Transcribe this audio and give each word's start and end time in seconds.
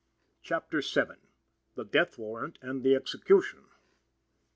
CHAPTER 0.41 0.81
VII. 0.81 1.29
THE 1.75 1.85
DEATH 1.85 2.17
WARRANT 2.17 2.57
AND 2.63 2.81
THE 2.81 2.95
EXECUTION. 2.95 3.65